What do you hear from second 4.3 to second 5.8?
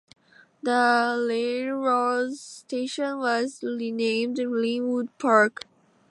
"Linwood Park".